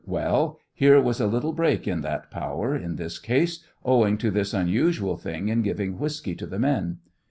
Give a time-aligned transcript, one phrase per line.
[0.07, 4.51] Well, here was a little break in that power, in this ease, owing to this
[4.51, 6.97] unusual thing in giving whiskey to the men.